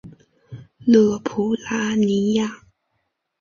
[0.83, 2.63] 勒普拉尼亚。